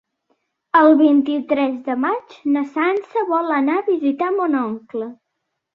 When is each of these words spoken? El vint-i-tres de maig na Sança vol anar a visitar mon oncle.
El 0.79 0.93
vint-i-tres 1.01 1.77
de 1.89 1.97
maig 2.07 2.35
na 2.57 2.65
Sança 2.73 3.27
vol 3.35 3.55
anar 3.63 3.79
a 3.83 3.89
visitar 3.95 4.35
mon 4.41 4.63
oncle. 4.69 5.15